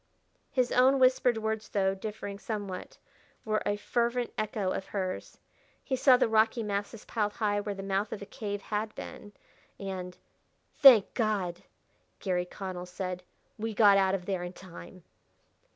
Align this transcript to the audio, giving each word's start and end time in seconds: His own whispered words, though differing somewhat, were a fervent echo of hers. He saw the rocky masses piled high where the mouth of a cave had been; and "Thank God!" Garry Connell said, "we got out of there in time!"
His 0.49 0.71
own 0.71 0.97
whispered 0.97 1.37
words, 1.37 1.69
though 1.69 1.93
differing 1.93 2.39
somewhat, 2.39 2.97
were 3.45 3.61
a 3.67 3.77
fervent 3.77 4.33
echo 4.35 4.71
of 4.71 4.87
hers. 4.87 5.37
He 5.83 5.95
saw 5.95 6.17
the 6.17 6.27
rocky 6.27 6.63
masses 6.63 7.05
piled 7.05 7.33
high 7.33 7.61
where 7.61 7.75
the 7.75 7.83
mouth 7.83 8.11
of 8.11 8.19
a 8.19 8.25
cave 8.25 8.63
had 8.63 8.95
been; 8.95 9.31
and 9.79 10.17
"Thank 10.79 11.13
God!" 11.13 11.61
Garry 12.19 12.45
Connell 12.45 12.87
said, 12.87 13.21
"we 13.59 13.75
got 13.75 13.99
out 13.99 14.15
of 14.15 14.25
there 14.25 14.41
in 14.41 14.53
time!" 14.53 15.03